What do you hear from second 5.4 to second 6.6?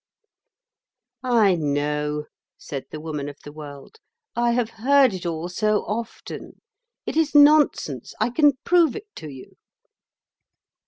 so often.